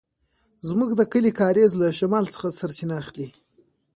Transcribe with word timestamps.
زموږ 0.67 0.91
د 0.95 1.01
کلي 1.11 1.31
کاریز 1.39 1.71
له 1.81 1.87
شمال 1.99 2.25
څخه 2.33 2.47
سرچينه 2.59 2.95
اخيسته. 3.01 3.27